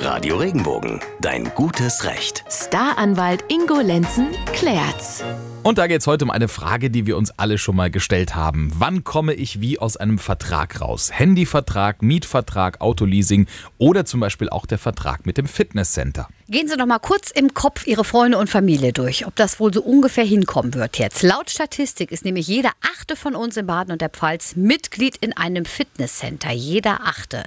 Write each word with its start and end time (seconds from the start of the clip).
Radio 0.00 0.36
Regenbogen, 0.36 1.00
dein 1.20 1.52
gutes 1.56 2.04
Recht. 2.04 2.44
Staranwalt 2.48 3.44
Ingo 3.48 3.80
Lenzen 3.80 4.28
klärt's. 4.52 5.24
Und 5.64 5.78
da 5.78 5.88
geht 5.88 6.02
es 6.02 6.06
heute 6.06 6.24
um 6.24 6.30
eine 6.30 6.46
Frage, 6.46 6.88
die 6.88 7.04
wir 7.06 7.16
uns 7.16 7.32
alle 7.32 7.58
schon 7.58 7.74
mal 7.74 7.90
gestellt 7.90 8.36
haben. 8.36 8.70
Wann 8.76 9.02
komme 9.02 9.34
ich 9.34 9.60
wie 9.60 9.80
aus 9.80 9.96
einem 9.96 10.18
Vertrag 10.18 10.80
raus? 10.80 11.10
Handyvertrag, 11.12 12.00
Mietvertrag, 12.00 12.80
Autoleasing 12.80 13.46
oder 13.76 14.04
zum 14.04 14.20
Beispiel 14.20 14.48
auch 14.48 14.66
der 14.66 14.78
Vertrag 14.78 15.26
mit 15.26 15.36
dem 15.36 15.46
Fitnesscenter. 15.46 16.28
Gehen 16.50 16.66
Sie 16.66 16.76
noch 16.76 16.86
mal 16.86 16.98
kurz 16.98 17.30
im 17.30 17.52
Kopf 17.52 17.86
Ihre 17.86 18.04
Freunde 18.04 18.38
und 18.38 18.48
Familie 18.48 18.94
durch, 18.94 19.26
ob 19.26 19.36
das 19.36 19.60
wohl 19.60 19.70
so 19.70 19.82
ungefähr 19.82 20.24
hinkommen 20.24 20.72
wird 20.72 20.98
jetzt. 20.98 21.22
Laut 21.22 21.50
Statistik 21.50 22.10
ist 22.10 22.24
nämlich 22.24 22.46
jeder 22.46 22.70
Achte 22.80 23.16
von 23.16 23.34
uns 23.34 23.58
in 23.58 23.66
Baden 23.66 23.92
und 23.92 24.00
der 24.00 24.08
Pfalz 24.08 24.56
Mitglied 24.56 25.18
in 25.18 25.36
einem 25.36 25.66
Fitnesscenter. 25.66 26.50
Jeder 26.50 27.00
Achte. 27.02 27.44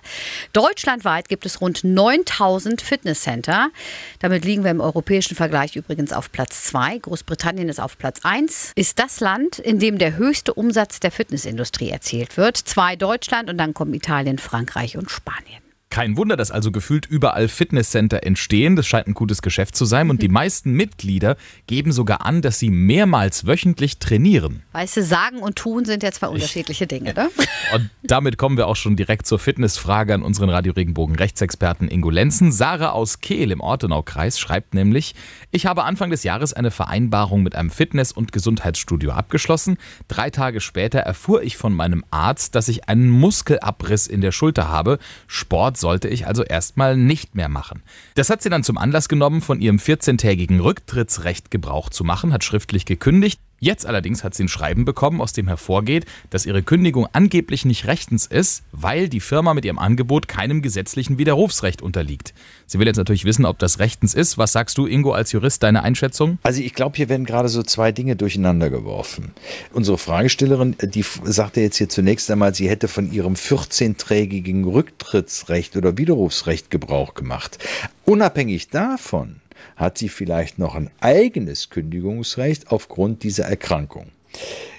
Deutschlandweit 0.54 1.30
gibt 1.30 1.48
es 1.48 1.62
rund 1.62 1.84
9000 1.84 2.80
Fitnesscenter. 2.80 3.72
Damit 4.20 4.46
liegen 4.46 4.64
wir 4.64 4.70
im 4.70 4.82
europäischen 4.82 5.34
Vergleich 5.34 5.76
übrigens 5.76 6.14
auf 6.14 6.32
Platz 6.32 6.66
2. 6.66 7.00
Großbritannien 7.00 7.70
ist 7.70 7.80
auf 7.80 7.98
Platz 7.98 8.20
1. 8.22 8.74
Ist 8.76 9.00
das 9.00 9.20
Land, 9.20 9.58
in 9.58 9.80
dem 9.80 9.98
der 9.98 10.18
höchste 10.18 10.54
Umsatz 10.54 11.00
der 11.00 11.10
Fitnessindustrie 11.10 11.90
erzielt 11.90 12.38
wird. 12.38 12.56
Zwei 12.56 12.96
Deutschland 12.98 13.50
und 13.50 13.58
dann 13.58 13.74
kommen 13.74 13.96
Italien, 13.96 14.38
Frankreich 14.38 14.96
und 14.96 15.10
Spanien. 15.10 15.71
Kein 15.92 16.16
Wunder, 16.16 16.38
dass 16.38 16.52
also 16.52 16.72
gefühlt 16.72 17.06
überall 17.06 17.50
Fitnesscenter 17.50 18.24
entstehen. 18.24 18.78
Das 18.78 18.88
scheint 18.88 19.08
ein 19.08 19.14
gutes 19.14 19.42
Geschäft 19.42 19.76
zu 19.76 19.84
sein. 19.84 20.10
Und 20.10 20.22
die 20.22 20.30
meisten 20.30 20.72
Mitglieder 20.72 21.36
geben 21.68 21.92
sogar 21.92 22.26
an, 22.26 22.42
dass 22.42 22.60
sie 22.60 22.70
mehrmals 22.70 23.46
wöchentlich 23.46 24.00
trainieren. 24.00 24.64
Weißt 24.72 24.96
du, 24.96 25.04
sagen 25.04 25.40
und 25.40 25.58
tun 25.58 25.84
sind 25.84 26.02
ja 26.02 26.14
zwei 26.14 26.28
unterschiedliche 26.28 26.88
Dinge, 26.88 27.14
ne? 27.16 27.30
Und 27.76 27.90
damit 28.04 28.38
kommen 28.38 28.56
wir 28.56 28.68
auch 28.68 28.78
schon 28.78 28.96
direkt 28.96 29.28
zur 29.28 29.38
Fitnessfrage 29.38 30.14
an 30.14 30.24
unseren 30.24 30.50
Radio 30.50 30.72
Regenbogen 30.72 31.18
Rechtsexperten 31.18 31.90
Ingo 31.90 32.10
Lenzen. 32.10 32.54
Sarah 32.54 32.92
aus 32.92 33.20
Kehl 33.20 33.52
im 33.52 33.60
Ortenaukreis 33.60 34.40
schreibt 34.40 34.74
nämlich, 34.74 35.14
ich 35.52 35.66
habe 35.66 35.84
Anfang 35.84 36.10
des 36.10 36.24
Jahres 36.24 36.54
eine 36.54 36.72
Vereinbarung 36.72 37.44
mit 37.44 37.54
einem 37.54 37.70
Fitness- 37.70 38.14
und 38.14 38.32
Gesundheitsstudio 38.32 39.12
abgeschlossen. 39.12 39.78
Drei 40.08 40.30
Tage 40.30 40.62
später 40.62 41.00
erfuhr 41.00 41.44
ich 41.44 41.58
von 41.58 41.74
meinem 41.74 42.06
Arzt, 42.12 42.56
dass 42.56 42.70
ich 42.70 42.88
einen 42.88 43.10
Muskelabriss 43.10 44.08
in 44.08 44.22
der 44.22 44.32
Schulter 44.32 44.70
habe. 44.70 44.98
Sport 45.28 45.81
sollte 45.82 46.08
ich 46.08 46.26
also 46.28 46.44
erstmal 46.44 46.96
nicht 46.96 47.36
mehr 47.36 47.50
machen. 47.50 47.84
Das 48.16 48.30
hat 48.30 48.42
sie 48.42 48.50
dann 48.50 48.64
zum 48.64 48.78
Anlass 48.78 49.10
genommen, 49.10 49.42
von 49.42 49.60
ihrem 49.60 49.78
14-tägigen 49.78 50.62
Rücktrittsrecht 50.62 51.52
Gebrauch 51.52 51.90
zu 51.90 52.06
machen, 52.06 52.32
hat 52.32 52.46
schriftlich 52.46 52.86
gekündigt. 52.86 53.42
Jetzt 53.64 53.86
allerdings 53.86 54.24
hat 54.24 54.34
sie 54.34 54.46
ein 54.46 54.48
Schreiben 54.48 54.86
bekommen, 54.86 55.22
aus 55.22 55.34
dem 55.34 55.48
hervorgeht, 55.48 56.06
dass 56.32 56.48
ihre 56.48 56.64
Kündigung 56.64 57.08
angeblich 57.14 57.64
nicht 57.64 57.86
rechtens 57.86 58.26
ist, 58.26 58.64
weil 58.72 59.08
die 59.08 59.20
Firma 59.20 59.54
mit 59.54 59.66
ihrem 59.66 59.78
Angebot 59.78 60.28
keinem 60.28 60.64
gesetzlichen 60.64 61.20
Widerrufsrecht 61.20 61.84
unterliegt. 61.84 62.34
Sie 62.66 62.80
will 62.80 62.88
jetzt 62.88 62.98
natürlich 62.98 63.24
wissen, 63.24 63.46
ob 63.46 63.60
das 63.60 63.78
rechtens 63.78 64.16
ist. 64.16 64.40
Was 64.40 64.52
sagst 64.52 64.80
du, 64.80 64.88
Ingo, 64.88 65.12
als 65.12 65.32
Jurist, 65.32 65.62
deine 65.62 65.84
Einschätzung? 65.84 66.40
Also 66.42 66.60
ich 66.60 66.74
glaube, 66.74 66.98
hier 66.98 67.08
werden 67.08 67.24
gerade 67.24 67.50
so 67.50 67.62
zwei 67.62 67.92
Dinge 67.92 68.16
durcheinander 68.16 68.72
geworfen. 68.72 69.32
Unsere 69.74 70.00
Fragestellerin, 70.00 70.76
die 70.82 71.06
sagte 71.24 71.62
jetzt 71.62 71.78
hier 71.78 71.88
zunächst 71.88 72.32
einmal, 72.32 72.56
sie 72.56 72.68
hätte 72.68 72.88
von 72.88 73.12
ihrem 73.12 73.36
14-trägigen 73.36 74.66
Rücktrittsrecht 74.66 75.78
oder 75.78 76.00
Widerrufsrecht 76.00 76.72
Gebrauch 76.72 77.14
gemacht. 77.14 77.60
Unabhängig 78.06 78.70
davon 78.70 79.41
hat 79.76 79.98
sie 79.98 80.10
vielleicht 80.10 80.60
noch 80.60 80.76
ein 80.76 80.90
eigenes 81.00 81.70
Kündigungsrecht 81.70 82.72
aufgrund 82.72 83.24
dieser 83.24 83.46
Erkrankung. 83.46 84.08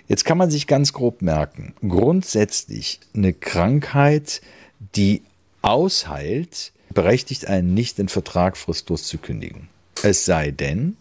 Jetzt 0.09 0.25
kann 0.25 0.39
man 0.39 0.51
sich 0.51 0.67
ganz 0.67 0.93
grob 0.93 1.23
merken, 1.23 1.75
grundsätzlich 1.87 3.01
eine 3.15 3.33
Krankheit, 3.33 4.43
die 4.95 5.23
ausheilt, 5.63 6.73
berechtigt 6.93 7.47
einen 7.47 7.75
nicht, 7.75 7.99
den 7.99 8.09
Vertrag 8.09 8.57
fristlos 8.57 9.05
zu 9.05 9.19
kündigen. 9.19 9.69
Es 10.03 10.25
sei 10.25 10.51
denn, 10.51 10.97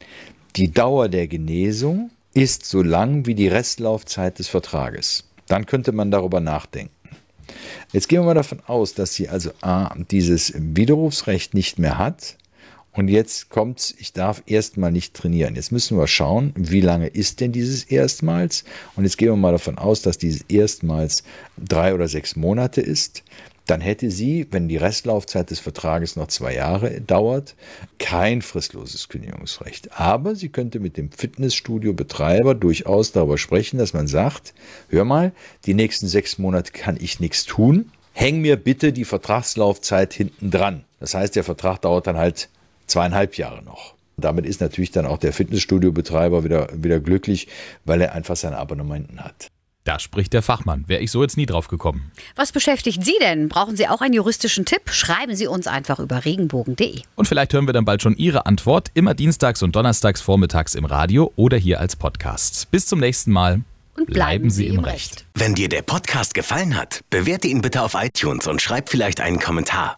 die 0.56 0.72
Dauer 0.72 1.10
der 1.10 1.28
Genesung 1.28 2.12
ist 2.34 2.66
so 2.66 2.82
lang 2.82 3.26
wie 3.26 3.36
die 3.36 3.48
Restlaufzeit 3.48 4.40
des 4.40 4.48
Vertrages. 4.48 5.26
Dann 5.48 5.66
könnte 5.66 5.92
man 5.92 6.12
darüber 6.12 6.40
nachdenken. 6.40 6.94
Jetzt 7.92 8.08
gehen 8.08 8.22
wir 8.22 8.28
mal 8.28 8.34
davon 8.34 8.62
aus, 8.68 8.94
dass 8.94 9.14
sie 9.14 9.28
also 9.28 9.52
A, 9.62 9.94
dieses 10.12 10.54
Widerrufsrecht 10.56 11.54
nicht 11.54 11.80
mehr 11.80 11.98
hat 11.98 12.38
und 12.94 13.08
jetzt 13.08 13.50
kommt's, 13.50 13.96
ich 13.98 14.12
darf 14.12 14.44
erstmal 14.48 14.92
nicht 14.92 15.14
trainieren. 15.14 15.56
Jetzt 15.56 15.72
müssen 15.72 15.98
wir 15.98 16.08
schauen, 16.08 16.54
wie 16.58 16.82
lange 16.82 17.08
ist 17.08 17.40
denn 17.40 17.54
dieses 17.54 17.86
erstmals? 17.86 18.66
Und 18.96 19.06
jetzt 19.06 19.18
gehen 19.18 19.30
wir 19.30 19.38
mal 19.38 19.54
davon 19.54 19.78
aus, 19.78 20.02
dass 20.02 20.18
dieses 20.18 20.42
erstmals 20.50 21.24
drei 21.58 21.94
oder 21.94 22.10
sechs 22.10 22.36
Monate 22.36 22.82
ist. 22.82 23.24
Dann 23.66 23.80
hätte 23.80 24.12
sie, 24.12 24.48
wenn 24.52 24.68
die 24.68 24.76
Restlaufzeit 24.76 25.52
des 25.52 25.60
Vertrages 25.60 26.18
noch 26.18 26.28
zwei 26.28 26.54
Jahre 26.56 27.00
dauert, 27.00 27.56
kein 28.00 28.42
fristloses 28.42 29.08
Kündigungsrecht. 29.08 29.98
Aber 29.98 30.36
sie 30.36 30.50
könnte 30.50 30.82
mit 30.82 30.98
dem 30.98 31.12
Fitnessstudio-Betreiber 31.12 32.56
durchaus 32.56 33.14
darüber 33.14 33.38
sprechen, 33.38 33.78
dass 33.78 33.94
man 33.94 34.08
sagt, 34.08 34.54
hör 34.90 35.06
mal, 35.06 35.32
die 35.66 35.76
nächsten 35.76 36.08
sechs 36.08 36.38
Monate 36.40 36.74
kann 36.74 36.98
ich 37.00 37.22
nichts 37.22 37.46
tun. 37.46 37.92
Häng 38.12 38.42
mir 38.42 38.58
bitte 38.58 38.92
die 38.92 39.06
Vertragslaufzeit 39.06 40.12
hinten 40.14 40.52
dran. 40.52 40.84
Das 41.00 41.14
heißt, 41.14 41.38
der 41.38 41.46
Vertrag 41.46 41.82
dauert 41.84 42.08
dann 42.08 42.18
halt 42.18 42.50
zweieinhalb 42.92 43.38
Jahre 43.38 43.64
noch. 43.64 43.96
Damit 44.18 44.46
ist 44.46 44.62
natürlich 44.62 44.92
dann 44.92 45.06
auch 45.06 45.18
der 45.18 45.34
Fitnessstudio-Betreiber 45.34 46.44
wieder, 46.44 46.68
wieder 46.74 47.00
glücklich, 47.00 47.48
weil 47.86 48.02
er 48.02 48.14
einfach 48.14 48.36
seine 48.36 48.58
Abonnementen 48.58 49.24
hat. 49.24 49.48
Da 49.84 49.98
spricht 49.98 50.34
der 50.34 50.44
Fachmann. 50.44 50.84
Wäre 50.88 51.02
ich 51.02 51.10
so 51.10 51.24
jetzt 51.24 51.38
nie 51.38 51.48
drauf 51.48 51.68
gekommen. 51.68 52.12
Was 52.36 52.52
beschäftigt 52.52 53.04
Sie 53.04 53.16
denn? 53.20 53.50
Brauchen 53.50 53.76
Sie 53.76 53.88
auch 53.88 54.02
einen 54.02 54.14
juristischen 54.14 54.64
Tipp? 54.64 54.92
Schreiben 54.92 55.36
Sie 55.36 55.48
uns 55.48 55.66
einfach 55.66 56.00
über 56.00 56.24
regenbogen.de. 56.24 57.02
Und 57.16 57.28
vielleicht 57.28 57.54
hören 57.54 57.66
wir 57.66 57.74
dann 57.74 57.86
bald 57.86 58.04
schon 58.04 58.16
Ihre 58.16 58.46
Antwort, 58.46 58.90
immer 58.94 59.16
dienstags 59.16 59.64
und 59.64 59.76
donnerstags 59.76 60.22
vormittags 60.22 60.76
im 60.76 60.86
Radio 60.86 61.34
oder 61.36 61.58
hier 61.58 61.80
als 61.80 61.96
Podcast. 61.96 62.70
Bis 62.70 62.86
zum 62.86 63.00
nächsten 63.00 63.32
Mal. 63.32 63.62
Und 63.98 64.06
bleiben, 64.06 64.52
Sie 64.52 64.68
im 64.68 64.80
Recht. 64.80 65.26
Wenn 65.34 65.56
dir 65.56 65.68
der 65.68 65.82
Podcast 65.82 66.36
gefallen 66.36 66.78
hat, 66.78 67.02
bewerte 67.10 67.48
ihn 67.48 67.62
bitte 67.62 67.82
auf 67.82 67.96
iTunes 67.96 68.48
und 68.48 68.62
schreib 68.62 68.88
vielleicht 68.88 69.20
einen 69.20 69.40
Kommentar. 69.40 69.98